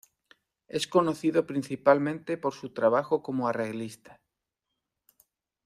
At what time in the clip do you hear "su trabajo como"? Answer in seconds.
2.55-3.47